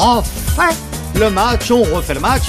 [0.00, 0.76] refait
[1.14, 2.44] le match, on refait le match.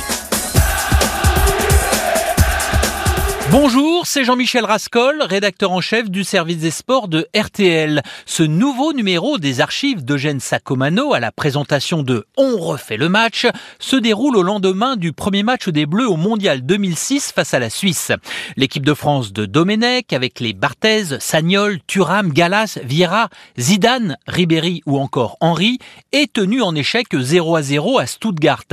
[3.51, 8.01] Bonjour, c'est Jean-Michel Rascol, rédacteur en chef du service des sports de RTL.
[8.25, 13.47] Ce nouveau numéro des archives d'Eugène Sacomano à la présentation de On refait le match
[13.77, 17.69] se déroule au lendemain du premier match des Bleus au Mondial 2006 face à la
[17.69, 18.13] Suisse.
[18.55, 23.27] L'équipe de France de Domenech avec les Barthez, Sagnol, Thuram, Galas, Vieira,
[23.59, 25.77] Zidane, Ribéry ou encore Henry
[26.13, 28.63] est tenue en échec 0 à 0 à Stuttgart.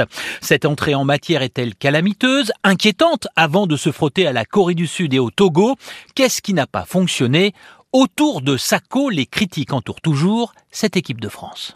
[0.41, 4.87] Cette entrée en matière est-elle calamiteuse, inquiétante avant de se frotter à la Corée du
[4.87, 5.77] Sud et au Togo.
[6.15, 7.55] Qu'est-ce qui n'a pas fonctionné?
[7.93, 11.75] Autour de Sacco, les critiques entourent toujours cette équipe de France.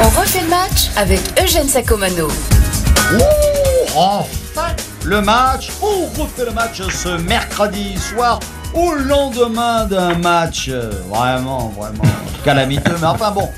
[0.00, 2.28] On refait le match avec Eugène Sacomano.
[3.94, 4.20] Oh,
[4.56, 8.40] enfin le match, on refait le match ce mercredi soir
[8.72, 12.04] au lendemain d'un match euh, vraiment, vraiment
[12.44, 12.96] calamiteux.
[13.00, 13.48] Mais enfin bon,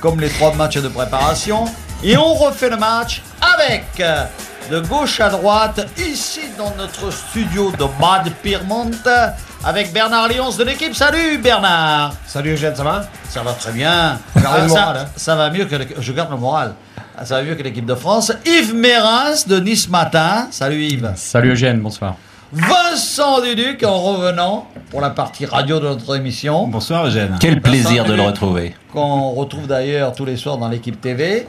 [0.00, 1.64] comme les trois matchs de préparation.
[2.02, 4.24] Et on refait le match avec euh,
[4.70, 8.90] de gauche à droite, ici dans notre studio de Bad Pyrmont,
[9.64, 10.94] avec Bernard Lyons de l'équipe.
[10.94, 13.02] Salut Bernard Salut Eugène, ça va?
[13.28, 14.18] Ça va très bien.
[14.34, 15.04] Le Ah, moral, ça, hein?
[15.14, 15.76] ça va mieux que...
[15.98, 16.74] Je garde le moral.
[17.24, 18.32] Ça va mieux que l'équipe de France.
[18.46, 20.48] Yves Mérins de Nice Matin.
[20.50, 21.12] Salut Yves.
[21.16, 22.14] Salut Eugène, bonsoir.
[22.52, 27.36] Vincent Duduc en revenant pour la partie radio de notre émission, Bonsoir Eugène.
[27.40, 28.74] Quel plaisir de le retrouver.
[28.92, 31.46] qu'on retrouve d'ailleurs tous les soirs dans l'équipe TV.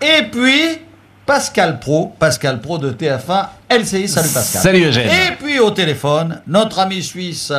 [0.00, 0.78] Et puis
[1.26, 4.08] Pascal Pro, Pascal Pro de TF1 LCI.
[4.08, 4.62] Salut Pascal.
[4.62, 5.08] Salut Eugène.
[5.08, 7.52] Et puis au téléphone, notre ami suisse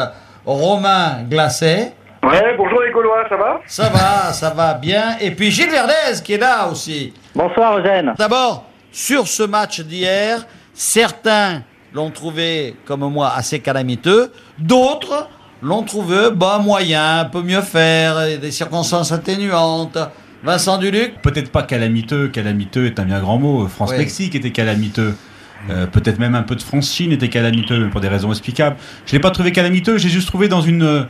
[0.46, 1.94] Romain Glacé.
[2.24, 3.62] Ouais, bonjour les Gaulois, ça va?
[3.66, 5.18] Ça va, ça va bien.
[5.20, 7.14] Et puis Gilles Verdez qui est là aussi.
[7.34, 8.14] Bonsoir Eugène.
[8.18, 14.32] D'abord, sur ce match d'hier, certains l'ont trouvé, comme moi, assez calamiteux.
[14.60, 15.30] D'autres
[15.62, 19.98] l'ont trouvé, bah, moyen, un peu mieux faire, des circonstances atténuantes.
[20.46, 23.68] Vincent Duluc Peut-être pas calamiteux, calamiteux est un bien grand mot.
[23.68, 25.16] France-Mexique était calamiteux.
[25.72, 28.78] Euh, Peut-être même un peu de France-Chine était calamiteux, mais pour des raisons explicables.
[29.08, 31.04] Je l'ai pas trouvé calamiteux, j'ai juste trouvé dans une, euh,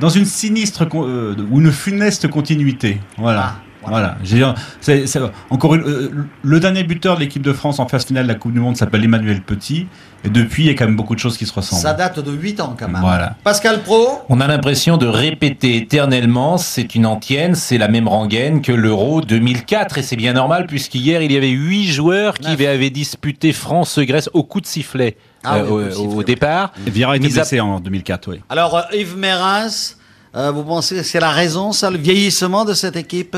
[0.00, 3.00] dans une sinistre euh, ou une funeste continuité.
[3.16, 3.54] Voilà.
[3.56, 4.44] Ah, Voilà, J'ai-
[4.80, 5.20] c'est- c'est-
[5.50, 6.10] encore une- euh,
[6.42, 8.76] le dernier buteur de l'équipe de France en phase finale de la Coupe du Monde
[8.76, 9.86] s'appelle Emmanuel Petit,
[10.24, 11.82] et depuis il y a quand même beaucoup de choses qui se ressemblent.
[11.82, 13.00] Ça date de 8 ans quand même.
[13.00, 13.36] Voilà.
[13.44, 18.62] Pascal Pro On a l'impression de répéter éternellement, c'est une antienne, c'est la même rengaine
[18.62, 22.60] que l'Euro 2004, et c'est bien normal puisqu'hier il y avait huit joueurs qui Neuf.
[22.68, 26.06] avaient disputé France-Grèce au coup de sifflet Ah euh, oui, au, au coup de sifflet,
[26.06, 26.24] au oui.
[26.24, 26.72] départ.
[26.86, 28.40] Vieira était Mis à- blessé en 2004, oui.
[28.48, 29.68] Alors, euh, Yves Mérins,
[30.34, 33.36] euh, vous pensez que c'est la raison, ça, le vieillissement de cette équipe?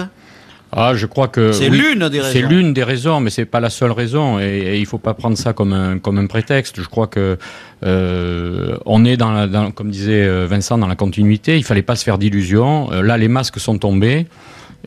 [0.70, 2.32] Ah, je crois que C'est oui, l'une des raisons.
[2.32, 4.38] C'est l'une des raisons, mais c'est pas la seule raison.
[4.38, 6.80] Et, et il faut pas prendre ça comme un comme un prétexte.
[6.82, 7.38] Je crois que
[7.84, 11.56] euh, on est dans, la, dans- comme disait euh, Vincent, dans la continuité.
[11.56, 12.92] Il fallait pas se faire d'illusions.
[12.92, 14.26] Euh, là, les masques sont tombés.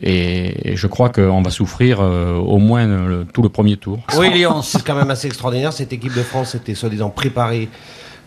[0.00, 3.98] Et, et je crois qu'on va souffrir euh, au moins le- tout le premier tour.
[4.16, 4.62] Oui, Lyon.
[4.62, 5.72] C'est quand même assez extraordinaire.
[5.72, 7.68] Cette équipe de France était soi-disant préparée,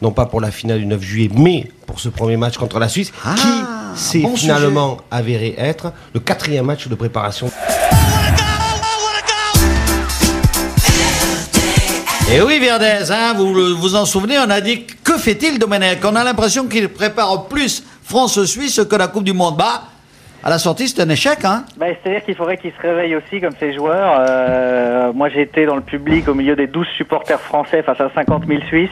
[0.05, 2.88] non pas pour la finale du 9 juillet, mais pour ce premier match contre la
[2.88, 7.49] Suisse, Ah, qui s'est bon finalement avéré être le quatrième match de préparation.
[12.31, 16.05] Et oui, Verdez, hein, vous vous en souvenez, on a dit que fait-il Domenech?
[16.05, 19.57] On a l'impression qu'il prépare plus France-Suisse que la Coupe du Monde.
[19.57, 19.85] Bah,
[20.45, 21.66] à la sortie, c'est un échec, hein?
[21.75, 24.17] Bah, C'est-à-dire qu'il faudrait qu'ils se réveillent aussi comme ces joueurs.
[24.19, 28.11] Euh, moi j'ai été dans le public au milieu des 12 supporters français face à
[28.13, 28.89] 50 000 Suisses.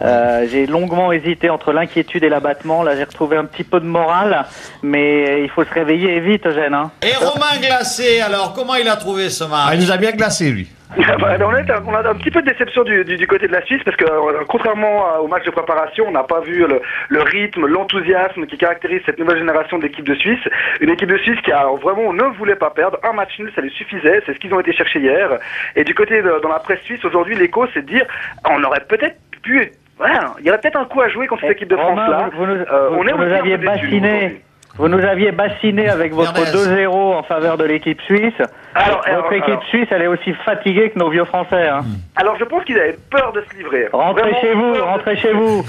[0.00, 2.84] Euh, j'ai longuement hésité entre l'inquiétude et l'abattement.
[2.84, 4.46] Là j'ai retrouvé un petit peu de morale,
[4.84, 6.74] mais il faut se réveiller vite Eugène.
[6.74, 6.92] Hein.
[7.02, 9.66] Et Romain Glacé, alors, comment il a trouvé ce match?
[9.70, 10.68] Ah, il nous a bien glacé, lui.
[10.96, 13.52] Bah, on, est- on a un petit peu de déception du, du- du côté de
[13.52, 16.80] la Suisse parce que euh, contrairement au match de préparation, on n'a pas vu le,
[17.08, 20.40] le rythme, l'enthousiasme qui caractérise cette nouvelle génération d'équipe de Suisse.
[20.80, 22.98] Une équipe de Suisse qui a vraiment ne voulait pas perdre.
[23.02, 24.22] Un match nul, ça lui suffisait.
[24.26, 25.38] C'est ce qu'ils ont été chercher hier.
[25.74, 28.06] Et du côté de, dans la presse suisse aujourd'hui, l'écho, c'est de dire
[28.48, 29.72] on aurait peut-être pu.
[29.98, 32.10] Voilà, il y aurait peut-être un coup à jouer contre cette équipe de Romain, France
[32.10, 32.30] là.
[32.32, 34.42] vous, vous nous, Euh, on est vous nous aviez bassiné.
[34.78, 36.84] Vous nous aviez bassiné avec votre Verdez.
[36.84, 38.34] 2-0 en faveur de l'équipe suisse.
[38.74, 39.64] Alors, votre alors, équipe alors.
[39.68, 41.66] suisse, elle est aussi fatiguée que nos vieux Français.
[41.68, 41.80] Hein.
[42.14, 43.88] Alors je pense qu'ils avaient peur de se livrer.
[43.92, 45.64] Rentrez Vraiment chez vous, de rentrez chez vous.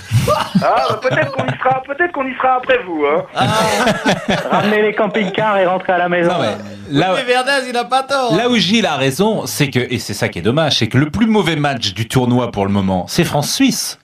[0.62, 3.06] Ah, bah, peut-être qu'on y sera, peut-être qu'on y sera après vous.
[3.06, 3.24] Hein.
[4.52, 6.32] Ramenez les camping-cars et rentrez à la maison.
[6.34, 8.36] Non, mais là, Oui, Verdez, il n'a pas tort.
[8.36, 10.98] là où Gilles a raison, c'est que, et c'est ça qui est dommage, c'est que
[10.98, 14.00] le plus mauvais match du tournoi pour le moment, c'est France-Suisse.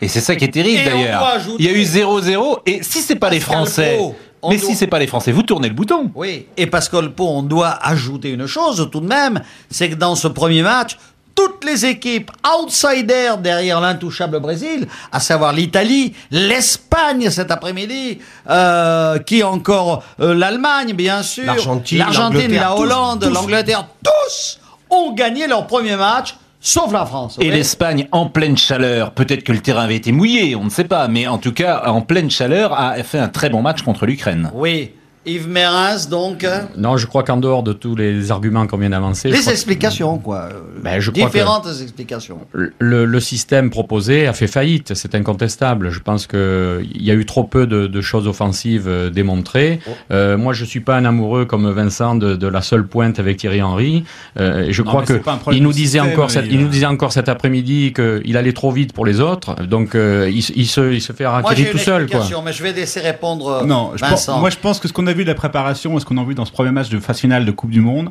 [0.00, 1.22] Et c'est ça qui est terrible d'ailleurs.
[1.60, 4.68] Il y a eu 0-0, et si c'est pas les Français, Pro, on mais doit-
[4.70, 6.10] si c'est pas les Français, vous tournez le bouton.
[6.14, 9.40] Oui, et Pascal Pau, on doit ajouter une chose tout de même,
[9.70, 10.96] c'est que dans ce premier match,
[11.34, 18.18] toutes les équipes outsiders derrière l'intouchable Brésil, à savoir l'Italie, l'Espagne cet après-midi,
[18.50, 24.58] euh, qui encore euh, l'Allemagne bien sûr, L'Argentine, la Hollande, l'Angleterre, tous
[24.90, 27.36] ont gagné leur premier match, sauf la France.
[27.40, 27.50] Et Oui.
[27.50, 31.08] l'Espagne en pleine chaleur, peut-être que le terrain avait été mouillé, on ne sait pas,
[31.08, 34.50] mais en tout cas en pleine chaleur a fait un très bon match contre l'Ukraine.
[34.54, 34.92] Oui,
[35.24, 36.42] Yves Mérins donc.
[36.42, 39.50] euh, Non, je crois qu'en dehors de tous les arguments qu'on vient d'avancer, Les que-
[39.50, 40.48] explications, quoi.
[40.50, 42.38] euh, Ben, je crois que- Différentes explications.
[42.52, 45.90] le, le système proposé a fait faillite, c'est incontestable.
[45.90, 49.78] Je pense qu'il y a eu trop peu de, de choses offensives euh, démontrées.
[49.86, 49.90] Oh.
[50.10, 53.36] Euh, moi, je suis pas un amoureux comme Vincent de, de la seule pointe avec
[53.36, 54.04] Thierry Henry.
[54.40, 56.12] Euh, et je Non, crois mais que c'est pas un problème il nous disait système,
[56.12, 59.06] encore, cet, il, il nous euh, disait encore cet après-midi qu'il allait trop vite pour
[59.06, 59.54] les autres.
[59.66, 61.32] Donc, euh, il, se- il se, il se fait une
[61.70, 62.18] tout seul, quoi.
[62.18, 64.40] explication, mais je vais laisser répondre euh, Non, je pense- Vincent.
[64.40, 66.24] moi je pense que ce qu'on a vu de la préparation et ce qu'on a
[66.24, 68.10] vu dans ce premier match de phase finale de Coupe du Monde,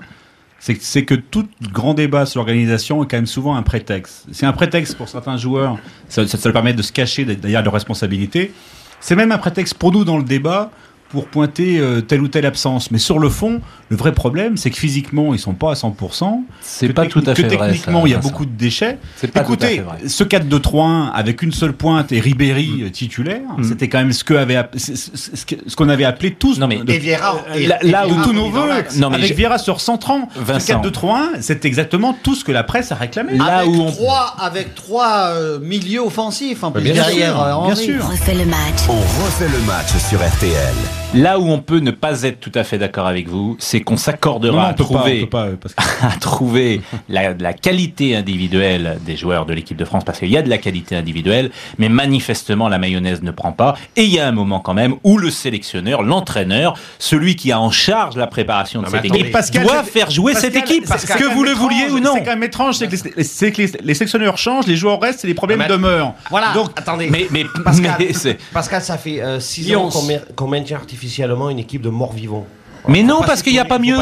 [0.59, 4.27] c'est que, tout grand débat sur l'organisation est quand même souvent un prétexte.
[4.31, 7.63] C'est un prétexte pour certains joueurs, ça, ça, ça leur permet de se cacher derrière
[7.63, 8.53] leurs responsabilités.
[9.00, 10.69] C'est même un prétexte pour nous dans le débat
[11.12, 12.92] pour pointer euh, telle ou telle absence.
[12.92, 16.44] Mais sur le fond, le vrai problème, c'est que physiquement, ils sont pas à 100%.
[16.62, 18.30] C'est que pas tout à que fait vrai, techniquement, ça, il y a Vincent.
[18.30, 18.98] beaucoup de déchets.
[19.22, 19.98] Pas tout à Écoutez, fait vrai.
[20.08, 23.63] ce 4-2-3-1 avec une seule pointe et Ribéry euh, titulaire, Mm.
[23.63, 26.92] c'était quand même ce que avait ce que- qu'on avait appelé tous Non, mais- de-
[26.92, 28.98] Et Vieira, et- là, et là où tous nos voeux, l'axe.
[28.98, 30.74] Non, mais avec Vieira sur 130, ce Vincent.
[30.81, 33.34] 4-2-3-1, c'est exactement tout ce que la presse a réclamé.
[33.38, 37.44] Là avec où on- trois, avec trois euh, milieux offensifs en plus bien derrière sûr,
[37.44, 38.07] euh, bien sûr.
[38.07, 38.88] refait le match.
[38.90, 38.94] On
[39.24, 41.00] refait le match sur RTL.
[41.13, 43.98] Là où on peut ne pas être tout à fait d'accord avec vous, c'est qu'on
[43.98, 44.86] s'accordera à pas,
[45.30, 46.80] pas, euh, parce que- à trouver
[47.10, 50.50] la, la qualité individuelle des joueurs de l'équipe de France, parce qu'il y a de
[50.50, 53.75] la qualité individuelle, mais manifestement la mayonnaise ne prend pas.
[53.98, 57.60] Et il y a un moment quand même où le sélectionneur, l'entraîneur, celui qui a
[57.60, 59.19] en charge la préparation de Non, cette attendez.
[59.19, 62.00] équipe, Pascal, doit faire jouer Pascal, cette équipe, Pascal, que vous le étrange, vouliez ou
[62.00, 62.14] non.
[62.14, 65.02] C'est quand même étrange, c'est que les, c'est que les- les sélectionneurs changent, les joueurs
[65.02, 66.14] restent et les problèmes Mais- demeurent.
[66.30, 66.54] Voilà.
[66.54, 67.10] Donc, Attendez.
[67.12, 69.88] Mais, mais, Pascal, mais c'est- Pascal, ça fait 6 Lyons.
[69.88, 71.00] ans qu'on met- qu'on maintient artificiellement
[71.50, 72.45] une équipe de morts-vivants.
[72.88, 73.98] mais non, parce qu'il n'y a pas mieux.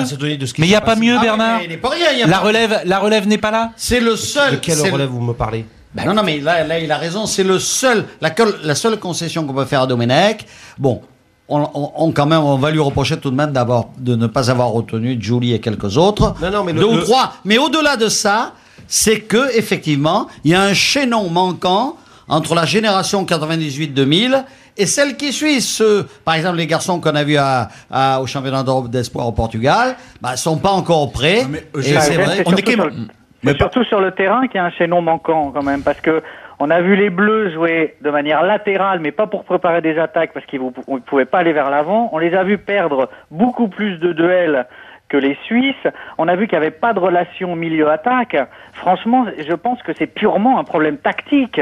[0.57, 1.57] Mais il n'y a pas mieux, Ah Bernard.
[1.59, 2.07] mais il n'est pas rien.
[2.13, 3.71] il y a La pas- relève, la relève n'est pas là.
[3.75, 4.51] C'est le seul.
[4.51, 7.25] De quelle relève vous me parlez Ben non, non, mais là, là, il a raison.
[7.25, 10.45] C'est le seul, la, seule concession qu'on peut faire à Domenech.
[10.77, 11.01] Bon,
[11.47, 14.27] on, on- on- quand même, on va lui reprocher tout de même d'abord de ne
[14.27, 16.35] pas avoir retenu Julie et quelques autres.
[16.41, 17.33] Non, non, mais le- deux ou trois.
[17.43, 18.53] Mais au-delà de ça,
[18.87, 21.95] c'est que effectivement, il y a un chaînon manquant
[22.27, 24.45] entre la génération 98-2000
[24.77, 25.61] et celle qui suit.
[25.61, 29.31] Ceux, par exemple, les garçons qu'on a vus à, à- au championnat d'Europe d'espoir au
[29.31, 31.41] Portugal, bah, sont pas encore prêts.
[31.49, 32.25] Mais, euh, et j'ai- c'est vrai.
[32.45, 33.07] on est surtout quand même- sur le-
[33.43, 36.21] Mais surtout sur le terrain qu'il y a un chaînon manquant quand même, parce que
[36.59, 40.31] on a vu les Bleus jouer de manière latérale, mais pas pour préparer des attaques,
[40.33, 42.09] parce qu'ils ne pouvaient pas aller vers l'avant.
[42.11, 44.67] On les a vus perdre beaucoup plus de duels
[45.07, 45.87] que les Suisses.
[46.17, 48.35] On a vu qu'il n'y avait pas de relation milieu-attaque.
[48.73, 51.61] Franchement, je pense que c'est purement un problème tactique.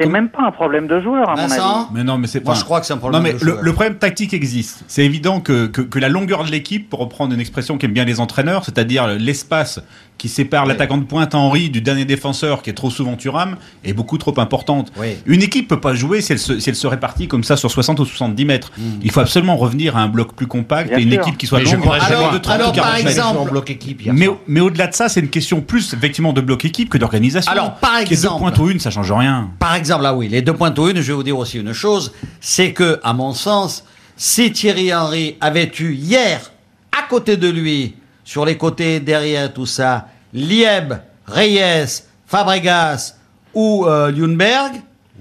[0.00, 1.50] C'est même pas un problème de joueur, à mon avis.
[1.50, 3.44] Vincent Mais non, mais c'est Moi, je crois que c'est un problème Non, mais de
[3.44, 3.62] le, joueur.
[3.62, 4.84] le problème tactique existe.
[4.88, 8.04] C'est évident que, que, que la longueur de l'équipe, pour reprendre une expression qu'aiment bien
[8.04, 9.80] les entraîneurs, c'est-à-dire l'espace
[10.18, 13.92] qui sépare l'attaquant de pointe Henri du dernier défenseur qui est trop souvent Thuram, est
[13.92, 14.92] beaucoup trop importante.
[14.96, 15.16] Oui.
[15.26, 17.70] Une équipe peut pas jouer si elle, se, si elle se répartit comme ça sur
[17.72, 18.70] 60 ou 70 mètres.
[19.02, 21.22] Il faut absolument revenir à un bloc plus compact Bien et une sûr.
[21.22, 23.08] équipe qui soit Mais je longue alors- de 30 ou alors, 40 par mètres.
[23.08, 26.40] exemple- en bloc équipe Mais, mais au-delà de ça, c'est une question plus effectivement de
[26.40, 27.50] bloc équipe que d'organisation.
[27.50, 29.50] Alors, par Qu'il y ait deux exemple- pointes ou une, ça change rien.
[29.58, 32.12] Par exemple, là oui, les deux points une, je vais vous dire aussi une chose,
[32.40, 33.84] c'est que, à mon sens,
[34.16, 36.52] si Thierry Henry avait eu hier,
[36.96, 40.94] à côté de lui, sur les côtés, derrière tout ça, Lieb,
[41.26, 43.16] Reyes, Fabregas
[43.54, 44.12] ou euh,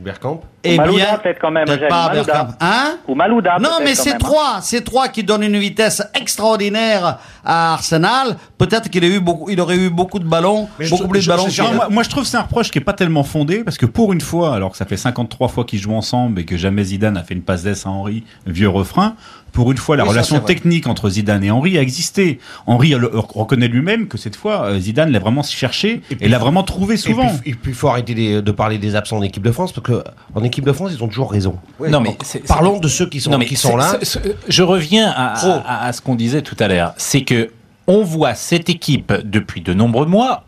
[0.02, 2.34] Bergkamp eh Malouda, bien, peut-être quand même, peut-être Eugène, pas Malouda.
[2.34, 2.56] Bergkamp.
[2.60, 3.54] Hein Ou Malouda.
[3.60, 7.74] non, peut-être, mais quand c'est même, trois, c'est trois qui donnent une vitesse extraordinaire à
[7.74, 8.36] Arsenal.
[8.58, 11.24] Peut-être qu'il a eu beaucoup, il aurait eu beaucoup de ballons, Mais je- beaucoup plus
[11.26, 11.48] de ballons.
[11.50, 13.78] je- moi, moi, je trouve que c'est un reproche qui est pas tellement fondé parce
[13.78, 16.58] que pour une fois, alors que ça fait 53 fois qu'ils jouent ensemble et que
[16.58, 19.16] jamais Zidane a fait une passe d'ess à Henri, vieux refrain,
[19.52, 22.40] pour une fois, la Oui, relation technique entre Zidane et Henri a existé.
[22.68, 26.64] Henri le- reconnaît lui-même que cette fois, euh, Zidane l'a vraiment cherché et, l'a vraiment
[26.64, 27.28] trouvé souvent.
[27.42, 29.86] puis, et puis, il faut arrêter de parler des absents en équipe de France parce
[29.86, 30.04] que
[30.36, 31.56] en équipe de France, ils ont toujours raison.
[31.80, 32.18] non, mais
[32.48, 34.32] Parlons de ceux qui sont, Non, mais qui sont c'est- là.
[34.48, 36.94] je reviens à- à ce qu'on disait tout à l'heure.
[36.98, 37.50] C'est que
[37.88, 40.44] on voit cette équipe depuis de nombreux mois.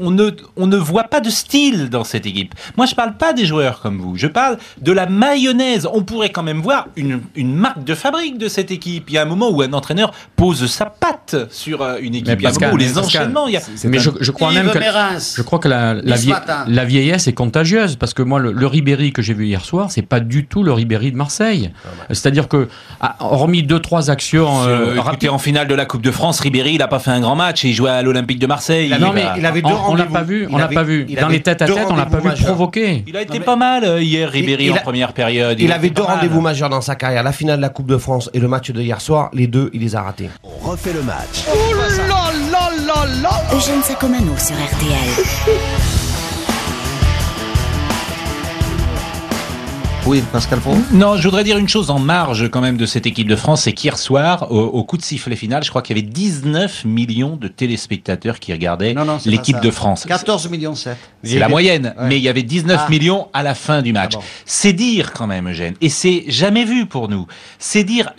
[0.00, 2.54] On, ne, on ne voit pas de style dans cette équipe.
[2.76, 4.16] Moi, je parle pas des joueurs comme vous.
[4.16, 5.86] Je parle de la mayonnaise.
[5.92, 9.04] On pourrait quand même voir une, une marque de fabrique de cette équipe.
[9.08, 12.28] Il y a un moment où un entraîneur pose sa patte sur euh, une équipe.
[12.28, 13.46] Mais Il y a un moment où les Pascal, enchaînements.
[13.48, 14.78] il y a- Mais je, je crois Yves même que
[15.36, 16.32] je crois que la, la, vie-
[16.86, 20.02] vieillesse est contagieuse parce que moi le, le Ribéry que j'ai vu hier soir c'est
[20.02, 21.70] pas du tout le Ribéry de Marseille.
[22.08, 22.68] C'est-à-dire que
[23.00, 26.10] ah, hormis deux trois actions Euh, euh, écoutez, rapides, en finale de la Coupe de
[26.10, 28.46] France, Ribéry, il a pas fait un grand match et il jouait à l'Olympique de
[28.46, 28.94] Marseille.
[29.00, 30.12] non, mais il avait deux on, on l'a rendez-vous.
[30.12, 31.06] pas vu, on l'a pas vu.
[31.20, 33.04] Dans les têtes à tête, on l'a pas vu provoquer.
[33.06, 35.58] Il a été pas mal euh, hier, Ribéry, il en première période.
[35.60, 38.30] Il avait deux rendez-vous majeurs dans sa carrière, la finale de la Coupe de France
[38.32, 39.30] et le match de hier soir.
[39.32, 40.30] Les deux, il les a ratés.
[40.44, 41.46] On refait le match.
[43.54, 45.78] Eugène Sacomano sur RTL.
[50.08, 50.74] Oui, Pascal Pro.
[50.92, 53.64] Non, je voudrais dire une chose en marge quand même de cette équipe de France,
[53.64, 56.86] c'est qu'hier soir, au, au coup de sifflet final, je crois qu'il y avait 19
[56.86, 58.94] millions de téléspectateurs qui regardaient
[59.26, 60.06] l'équipe de France.
[60.08, 60.96] 14 millions 7.
[61.24, 62.08] C'est la moyenne, Ouais.
[62.08, 62.90] mais il y avait 19 Ah.
[62.90, 64.12] millions à la fin du match.
[64.14, 64.24] Ah bon.
[64.46, 67.26] C'est dire quand même, Eugène, et c'est jamais vu pour nous.
[67.58, 68.10] C'est dire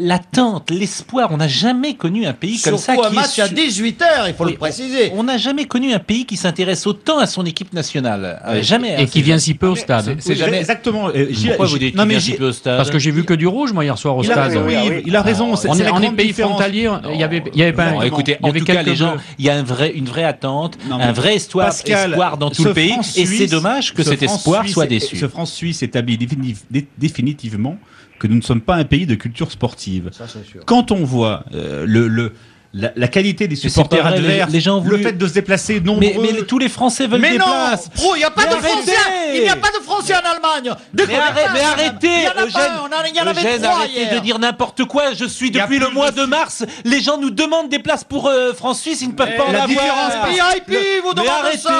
[0.00, 1.28] l'attente, l'espoir.
[1.30, 4.04] On n'a jamais connu un pays comme ça un qui match est à su- 18h,
[4.26, 5.12] il faut Oui, le préciser.
[5.14, 8.42] On n'a jamais connu un pays qui s'intéresse autant à son équipe nationale.
[8.44, 8.94] Euh, jamais.
[8.94, 10.16] Et hein, qui c'est- vient si peu au stade.
[10.18, 11.10] C'est- jamais exactement.
[11.48, 13.84] Pourquoi vous dites non, qu'il au stade Parce que j'ai vu que du rouge, moi,
[13.84, 14.62] hier soir au il a, stade.
[14.66, 15.02] oui, Ah oui.
[15.06, 15.56] il a raison.
[15.56, 18.00] c'est- On c'est est, on pays frontalier, il y avait, il y avait pas Non,
[18.00, 20.78] un- écoutez, en tout cas, les gens, il y a un vrai, une vraie attente,
[20.88, 24.10] Non, un vrai espoir, Pascal, espoir dans tout le pays, et c'est dommage que ce
[24.10, 25.16] cet espoir soit déçu.
[25.16, 27.78] Ce France-Suisse établit définitiv- dé- définitivement
[28.18, 30.10] que nous ne sommes pas un pays de culture sportive.
[30.12, 30.62] Ça, c'est sûr.
[30.66, 32.32] Quand on voit euh, le, le-
[32.74, 36.32] la, la qualité des supporters adverses, les gens le fait de se déplacer nombreux, Mais,
[36.34, 37.88] mais tous les Français veulent Mais des non places.
[37.94, 38.92] Pro, il n'y a pas Mais de arrêtez Français
[39.36, 44.14] Il n'y a pas de Français en Allemagne Mais, Déconnez arrête- mais arrêtez, Eugène, arrêtez
[44.14, 45.14] de dire n'importe quoi.
[45.14, 46.64] Je suis depuis le mois de- de mars.
[46.84, 49.52] Les gens nous demandent des places pour euh, France-Suisse, ils ne peuvent Mais pas en
[49.52, 49.68] la avoir.
[49.68, 50.68] différence- VIP,
[51.02, 51.58] vous Mais demandez arrêtez.
[51.58, 51.72] ça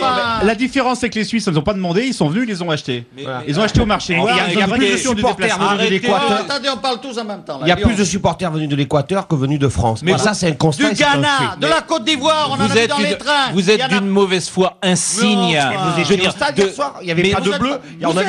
[0.00, 0.44] enfin.
[0.44, 2.52] La différence, c'est que les Suisses ne les ont pas demandé, ils sont venus, ils
[2.52, 3.04] les ont achetés.
[3.20, 3.42] Voilà.
[3.48, 6.32] Ils ont acheté au marché Il y a- ils plus de supporters venus de l'Équateur.
[6.48, 7.58] Attendez, on parle tous en même temps.
[7.62, 10.02] Il y a plus de supporters venus de l'Équateur que venus de France.
[10.02, 10.90] Mais Mais ça, c'est un constat.
[10.90, 13.50] Du Ghana, de la Côte d'Ivoire, on en a Vous vu êtes, dans les trains.
[13.52, 15.58] vous êtes d'une mauvaise foi insigne.
[15.58, 17.50] Vous veux étiez dire, au stade de- hier soir, il y avait mais pas de
[17.58, 17.78] bleu.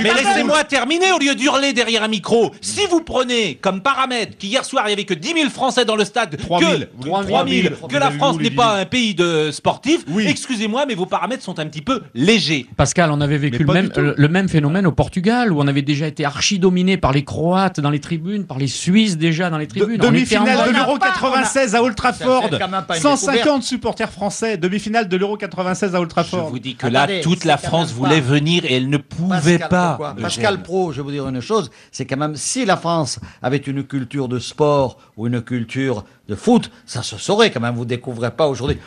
[0.02, 2.52] Mais laissez-moi terminer au lieu d'hurler derrière un micro.
[2.62, 5.96] Si vous prenez comme paramètre qu'hier soir il y avait que 10 000 Français dans
[5.96, 6.72] le stade, 3 000.
[7.02, 10.26] que, 3 000, que la France n'est pas un pays de sportifs, Oui.
[10.28, 12.66] excusez-moi, mais vos paramètres sont un petit peu légers.
[12.78, 16.08] Pascal, on avait vécu Mais le même, le, phénomène au Portugal, où on avait déjà
[16.08, 19.68] été archi dominé par les Croates dans les tribunes, par les Suisses déjà dans les
[19.68, 19.98] tribunes.
[19.98, 22.44] Demi-finale de l'Euro On n'a pas- 96 à Old Trafford.
[22.52, 24.58] C'est quand même pas une 150 supporters français.
[24.58, 27.92] Demi-finale de l'Euro 96 à Old Je vous dis que là, Attendez, toute la France
[27.92, 29.88] voulait pas- venir et elle ne pouvait Pascal, pas.
[29.98, 30.16] pourquoi.
[30.22, 33.58] Pascal Pro, je vais vous dire une chose, c'est quand même si la France avait
[33.58, 37.76] une culture de sport ou une culture de foot, ça se saurait quand même.
[37.76, 38.78] Vous découvrez pas aujourd'hui.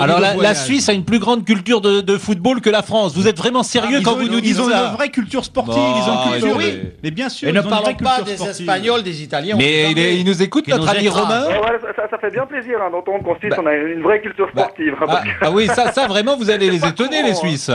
[0.00, 0.54] Alors la.
[0.54, 3.14] Suisse a une plus grande culture de, de football que la France.
[3.14, 5.08] Vous êtes vraiment sérieux Ils quand ont vous nous dites ils ont ça une vraie
[5.10, 6.56] culture sportive, Bon, ils ont une culture.
[6.56, 6.80] oui.
[7.02, 7.48] Mais bien sûr.
[7.48, 8.60] Et ils ne ont une parlons vraie pas des sportive.
[8.60, 9.54] Espagnols, des Italiens.
[9.56, 11.08] Mais il, il nous écoute, notre nous ami.
[11.08, 14.20] Romain Ouais, ça, ça fait bien plaisir hein, d'entendre qu'en Suisse, on a une vraie
[14.20, 14.94] culture Bah, sportive.
[15.00, 17.34] hein, ah, ah oui, ça, ça vraiment, vous allez les étonner, les hein.
[17.40, 17.70] Suisses.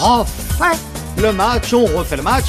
[0.00, 0.78] refait
[1.20, 2.46] le match, on refait le match.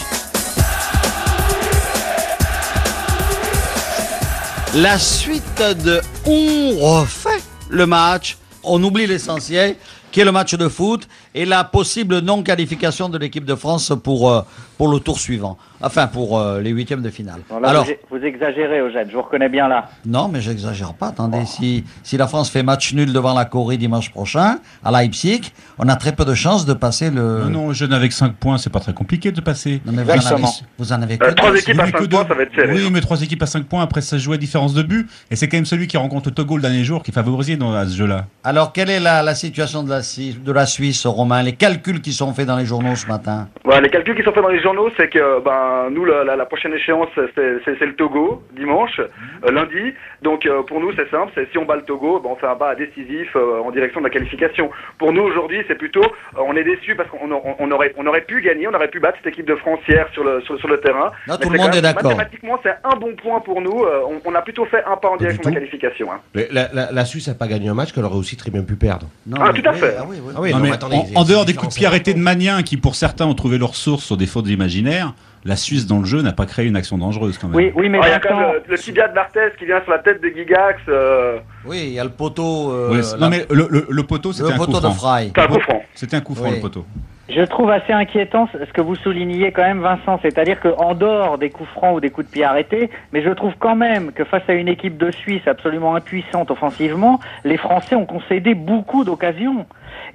[4.76, 9.76] La suite de on refait le match, on oublie l'essentiel,
[10.14, 14.32] qui est le match de foot et la possible non-qualification de l'équipe de France pour,
[14.32, 14.42] euh,
[14.78, 15.58] pour le tour suivant.
[15.82, 17.42] Enfin, pour euh, les huitièmes de finale.
[17.50, 19.90] Bon, là, Alors, vous, vous exagérez, Eugène, je vous reconnais bien là.
[20.06, 21.08] non, mais j'exagère pas.
[21.08, 25.52] Attendez, si, si la France fait match nul devant la Corée dimanche prochain, à Leipzig,
[25.80, 27.46] on a très peu de chances de passer le...
[27.46, 29.82] Non, non, jeune avec 5 points, c'est pas très compliqué de passer.
[29.86, 30.44] Non, mais vous en, avez,
[30.78, 31.58] vous en avez que Euh, trois deux.
[31.58, 32.28] équipes à Oui, 5 que points, deux.
[32.30, 32.74] ça va être serré.
[32.74, 35.10] Oui, mais trois équipes à 5 points, après ça se joue à différence de but.
[35.32, 37.58] Et c'est quand même celui qui rencontre le Togo le dernier jour qui est favorisé
[37.58, 38.28] dans à ce jeu-là.
[38.46, 42.12] Alors, quelle est la, la situation de la, de la Suisse, Romain Les calculs qui
[42.12, 44.62] sont faits dans les journaux ce matin Voilà, les calculs qui sont faits dans les
[44.62, 49.52] journaux, c'est que ben nous la, la- la prochaine échéance c'est le Togo dimanche, euh,
[49.52, 49.94] lundi.
[50.22, 52.48] Donc euh, pour nous c'est simple, c'est si on bat le Togo, ben, on fait
[52.48, 54.70] un pas décisif euh, en direction de la qualification.
[54.98, 58.06] Pour nous aujourd'hui c'est plutôt, euh, on est déçu parce qu'on on- on aurait on
[58.06, 60.58] aurait pu gagner, on aurait pu battre cette équipe de France hier sur le sur,
[60.60, 61.12] sur le terrain.
[61.28, 62.04] Là, Mais tout le c'est monde est d'accord.
[62.12, 63.84] Mathématiquement c'est un bon point pour nous.
[63.84, 66.08] euh, on, on a plutôt fait un pas en direction de la qualification.
[66.12, 66.20] hein.
[66.52, 68.76] La, la- la Suisse n'a pas gagné un match qu'elle aurait aussi très bien pu
[68.76, 69.08] perdre.
[69.28, 69.93] non, Ah, mais- tout à fait.
[70.00, 70.34] Ah oui, oui.
[70.36, 72.20] Ah oui, Non, non, mais mais attendez, en, dehors des coups de pied arrêtés de
[72.20, 75.14] Maniens qui pour certains ont trouvé leur source sur des fautes imaginaires,
[75.46, 77.56] la Suisse dans le jeu n'a pas créé une action dangereuse quand même.
[77.58, 79.82] Oui, oui, mais Il y a quand même le, le tibia de Barthez qui vient
[79.84, 80.80] sur la tête de Gigax.
[80.88, 82.72] Euh, Oui, il y a le poteau.
[82.72, 85.84] euh, non mais le, le- le poteau c'était un un coup franc.
[85.96, 86.56] C'était un coup franc Oui.
[86.56, 86.86] le poteau.
[87.30, 91.50] Je trouve assez inquiétant ce que vous souligniez quand même, Vincent, c'est-à-dire qu'en dehors des
[91.50, 94.44] coups francs ou des coups de pied arrêtés, mais je trouve quand même que face
[94.50, 99.66] à une équipe de Suisse absolument impuissante offensivement, les Français ont concédé beaucoup d'occasions.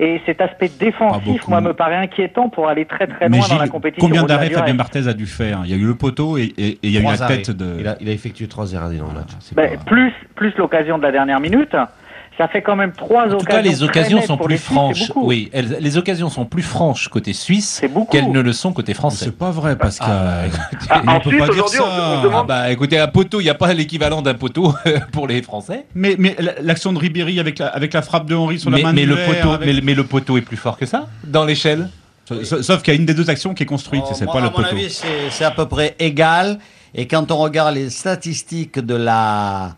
[0.00, 1.50] Et cet aspect défensif, beaucoup.
[1.50, 4.06] moi, me paraît inquiétant pour aller très très Mais loin dans la compétition.
[4.06, 4.74] combien d'arrêts Fabien.
[4.74, 5.60] Barthez a dû faire?
[5.64, 7.38] Il y a eu le poteau et, et- et il y a eu la arrêts.
[7.42, 7.76] tête de.
[7.80, 9.30] Il a, il a effectué trois arrêts dans le match.
[9.54, 11.74] Ben, pas- plus plus l'occasion de la dernière minute.
[12.38, 13.38] Ça fait quand même trois En occasions.
[13.40, 15.12] tout cas, les occasions sont plus Suisses, franches.
[15.16, 19.24] Oui, elles- les occasions sont plus franches côté suisse qu'elles ne le sont côté français.
[19.26, 20.48] C'est pas vrai, Pascal.
[20.88, 21.84] Ah, on peut pas dire ça.
[22.32, 24.72] Ah bah écoutez, un poteau, il n'y a pas l'équivalent d'un poteau
[25.12, 25.86] pour les Français.
[25.96, 28.82] Mais, mais l'action de Ribéry avec la, avec la frappe de Henry sur mais, la
[28.84, 31.08] main mais de le poteau, avec- mais, mais le poteau est plus fort que ça
[31.24, 31.88] dans l'échelle?
[32.24, 34.40] Sauf, sauf qu'il y a une des deux actions qui est construite, c'est Moi, pas
[34.40, 34.68] le à mon poteau.
[34.76, 36.58] avis, c'est c'est à peu près égal.
[36.94, 39.70] Et quand on regarde les statistiques de la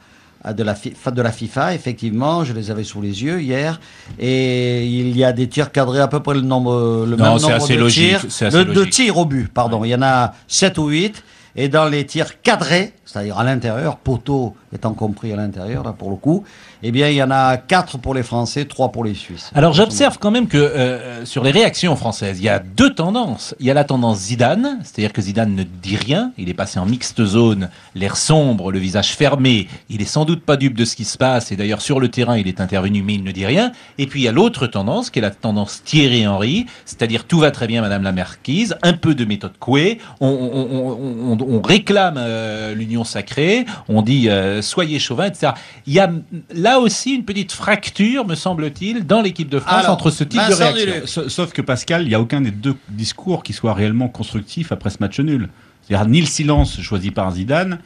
[0.44, 3.80] de la, de la FIFA, effectivement, je les avais sous les yeux hier,
[4.18, 7.42] et il y a des tirs cadrés à peu près le nombre, le Non, même
[7.42, 9.84] nombre assez de logique, tirs, assez de, de tirs au but, pardon.
[9.84, 11.22] Il y en a 7 ou 8,
[11.56, 16.10] et dans les tirs cadrés, c'est-à-dire à l'intérieur, poteau étant compris à l'intérieur, là, pour
[16.10, 16.44] le coup,
[16.82, 19.50] eh bien, il y en a 4 pour les Français, 3 pour les Suisses.
[19.54, 23.54] Alors j'observe quand même que euh, sur les réactions françaises, il y a deux tendances.
[23.60, 26.78] Il y a la tendance Zidane, c'est-à-dire que Zidane ne dit rien, il est passé
[26.78, 30.84] en mixte zone, l'air sombre, le visage fermé, il est sans doute pas dupe de
[30.84, 33.32] ce qui se passe, et d'ailleurs sur le terrain il est intervenu mais il ne
[33.32, 33.72] dit rien.
[33.98, 37.40] Et puis il y a l'autre tendance qui est la tendance Thierry Henry, c'est-à-dire tout
[37.40, 41.60] va très bien Madame la Marquise, un peu de méthode Coué, on, on- on- on-
[41.60, 45.52] réclame euh, l'union sacrée, on dit euh, soyez chauvin, etc.
[45.86, 46.10] Il y a
[46.54, 50.40] là aussi une petite fracture, me semble-t-il, dans l'équipe de France Alors, entre ce type
[50.48, 51.22] de réaction.
[51.28, 54.90] Sauf que Pascal, il n'y a aucun des deux discours qui soit réellement constructif après
[54.90, 55.48] ce match nul.
[55.86, 57.78] C'est-à-dire ni le silence choisi par Zidane,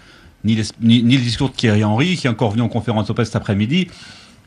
[0.45, 3.07] ni, les- ni- ni le discours de Thierry Henry, qui est encore venu en conférence
[3.07, 3.88] de presse cet après-midi,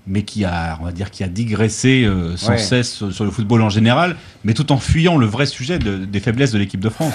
[0.06, 2.58] mais qui a, on va dire, qui a digressé euh, sans Ouais.
[2.60, 6.06] cesse sur, sur le football en général, mais tout en fuyant le vrai sujet de-
[6.06, 7.14] des faiblesses de l'équipe de France.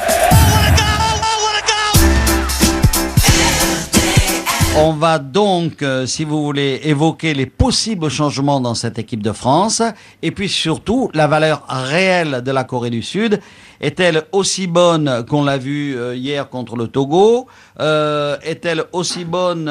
[4.75, 9.33] On va donc, euh, si vous voulez, évoquer les possibles changements dans cette équipe de
[9.33, 9.83] France,
[10.23, 13.38] et puis surtout la valeur réelle de la Corée du Sud.
[13.83, 17.49] Est-elle aussi bonne qu'on l'a vu euh, hier contre le Togo
[17.81, 19.71] Euh, Est-elle aussi bonne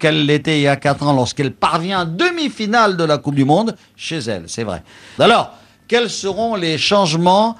[0.00, 3.44] qu'elle l'était il y a quatre ans lorsqu'elle parvient en demi-finale de la Coupe du
[3.44, 4.82] Monde Chez elle, c'est vrai.
[5.20, 5.52] Alors,
[5.86, 7.56] quels seront les changements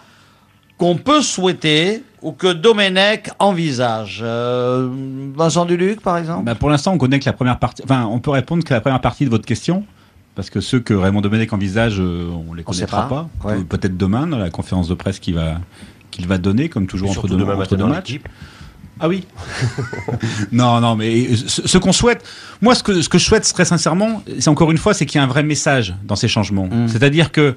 [0.76, 4.88] qu'on peut souhaiter ou que Domenech envisage Euh,
[5.34, 7.82] Vincent Duluc, par exemple Bah, pour l'instant, on connaît que la première partie.
[7.84, 9.84] Enfin, on peut répondre que la première partie de votre question.
[10.36, 13.28] Parce que ceux que Raymond Domenech envisage, euh, on les On connaîtra pas.
[13.42, 13.48] pas.
[13.48, 13.54] Ouais.
[13.58, 15.56] Euh, Peut-être demain, dans la conférence de presse qu'il va,
[16.10, 18.20] qu'il va donner, comme toujours entre deux, demain entre deux matchs.
[19.02, 19.24] Ah oui
[20.52, 22.22] Non, non, mais ce, ce qu'on souhaite,
[22.60, 25.18] moi, ce que, ce que je souhaite très sincèrement, c'est encore une fois, c'est qu'il
[25.18, 26.68] y ait un vrai message dans ces changements.
[26.86, 27.54] C'est-à-dire que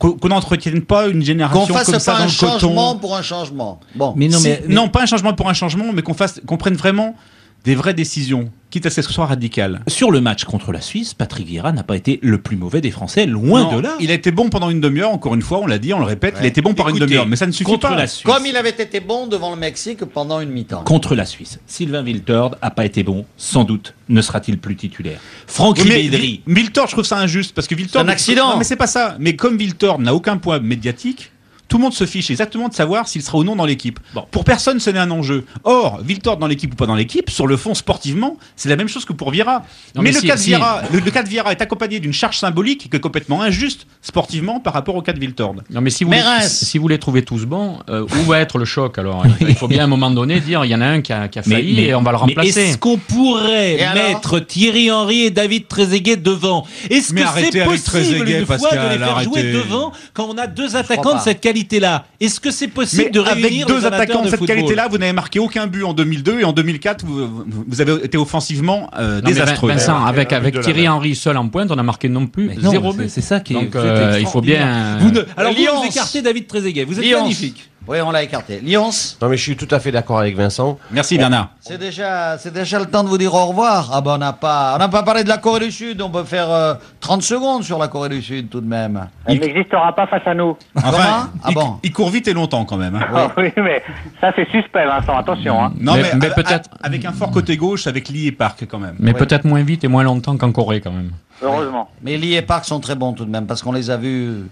[0.00, 2.58] qu'on n'entretienne pas une génération Qu'on fasse comme ça pas dans un le coton.
[2.58, 3.80] changement pour un changement.
[3.94, 4.14] Bon.
[4.30, 7.14] Si- non, pas un changement pour un changement, mais qu'on fasse, qu'on prenne vraiment
[7.64, 9.80] des vraies décisions, quitte à ce que ce soit radical.
[9.86, 12.90] Sur le match contre la Suisse, Patrick Vieira n'a pas été le plus mauvais des
[12.90, 13.96] Français, loin Non, de là.
[14.00, 16.04] Il a été bon pendant une demi-heure, encore une fois, on l'a dit, on le
[16.06, 17.96] répète, il a été bon par une demi-heure, mais ça ne suffit contre pas.
[17.96, 18.24] la Suisse.
[18.32, 20.84] Comme il avait été bon devant le Mexique pendant une mi-temps.
[20.84, 21.58] Contre la Suisse.
[21.66, 25.20] Sylvain Wiltord a pas été bon, sans doute ne sera-t-il plus titulaire.
[25.46, 26.42] Franck Ribéry.
[26.46, 28.00] Vi- Viltord, je trouve ça injuste parce que Viltord.
[28.02, 28.50] C'est un accident.
[28.52, 29.16] Non, mais c'est pas ça.
[29.20, 31.30] Mais comme Viltord n'a aucun poids médiatique.
[31.70, 33.98] Tout le monde se fiche exactement de savoir s'il sera ou non dans l'équipe.
[34.30, 35.46] Pour personne, ce n'est un enjeu.
[35.64, 38.88] Or, Viltord dans l'équipe ou pas dans l'équipe, sur le fond, sportivement, c'est la même
[38.88, 39.62] chose que pour Vieira.
[39.94, 41.62] Non, mais mais le, si- cas de si- Vieira, le, le cas de Vieira est
[41.62, 45.54] accompagné d'une charge symbolique qui est complètement injuste sportivement par rapport au cas de Viltord.
[45.70, 46.64] Non, mais si vous, Mais les, Reims.
[46.64, 49.68] si vous les trouvez tous bons, euh, où va être le choc alors Il faut
[49.68, 51.42] bien à un moment donné dire il y en a un qui a, qui a
[51.42, 52.60] failli et on va le remplacer.
[52.62, 56.66] Est-ce qu'on pourrait Et mettre Thierry Henry et David Trezeguet devant?
[56.90, 60.26] Est-ce Mais que arrêtez c'est possible une fois Pascal, de les faire jouer devant quand
[60.28, 63.66] on a deux attaquants de cette qualité-là Est-ce que c'est possible Mais de réunir avec
[63.66, 67.04] deux attaquants de cette qualité-là, vous n'avez marqué aucun but en 2002 et en 2004,
[67.06, 69.70] vous, avez été offensivement euh, Non, désastreux.
[69.70, 70.88] Vincent, avec, but avec Thierry.
[70.88, 73.08] Henry seul en pointe, on a marqué non plus zéro c'est- but.
[73.08, 73.56] C'est ça qui est.
[73.56, 74.98] Donc euh, il faut bien.
[74.98, 75.80] Vous ne- alors vous, Lyons.
[75.80, 76.84] vous écartez David Trezeguet.
[76.84, 77.22] Vous êtes Lyons.
[77.22, 77.70] magnifique.
[77.88, 78.60] Oui, on l'a écarté.
[78.60, 78.90] Lyons,
[79.20, 80.78] Non, mais je suis tout à fait d'accord avec Vincent.
[80.92, 81.48] Merci Bernard.
[81.60, 83.90] c'est déjà, c'est déjà le temps de vous dire au revoir.
[83.92, 86.00] Ah ben on n'a pas, on n'a pas parlé de la Corée du Sud.
[86.02, 89.08] On peut faire euh, 30 secondes sur la Corée du Sud tout de même.
[89.24, 90.56] Elle n'existera pas face à nous.
[90.76, 92.94] Enfin, Ah il, bon il court vite et longtemps quand même.
[92.94, 93.06] hein.
[93.14, 93.82] Ah oui, mais
[94.20, 95.64] ça c'est suspect, Vincent, attention.
[95.64, 95.72] Hein.
[95.80, 98.94] Non, Mais- mais, peut-être- avec un fort côté gauche, avec Lee et Park quand même.
[99.00, 101.10] Mais peut-être moins vite et moins longtemps qu'en Corée quand même.
[101.42, 101.88] Heureusement.
[102.02, 104.42] Mais Lee et Park sont très bons tout de même parce qu'on les a vus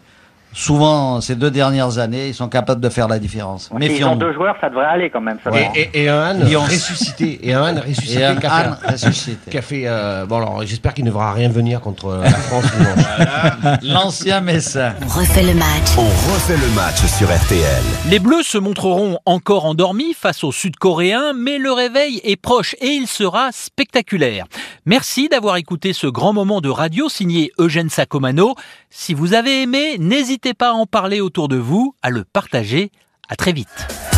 [0.53, 2.29] souvent ces deux dernières années.
[2.29, 3.65] Ils sont capables de faire la différence.
[3.67, 4.19] S'ils ont Méfions-nous.
[4.19, 5.39] deux joueurs, ça devrait aller quand même.
[5.45, 5.51] Ça.
[5.55, 6.63] Et, et, et un Lyons.
[6.63, 7.39] ressuscité.
[7.47, 8.21] Et un ressuscité.
[8.21, 9.51] Et un fait- ressuscité.
[9.51, 12.31] qui a fait, euh, bon alors j'espère qu'il ne verra rien venir contre euh, la
[12.31, 12.65] France.
[13.83, 14.95] L'ancien Messin.
[15.03, 15.97] On refait le match.
[15.97, 17.83] On refait le match sur RTL.
[18.09, 22.89] Les Bleus se montreront encore endormis face aux Sud-Coréens, mais le réveil est proche et
[22.89, 24.47] il sera spectaculaire.
[24.87, 28.55] Merci d'avoir écouté ce grand moment de radio signé Eugène Sacomano.
[28.91, 29.97] Si vous avez aimé,
[30.38, 32.92] n'hésitez pas à en parler autour de vous, à le partager.
[33.29, 34.17] À très vite.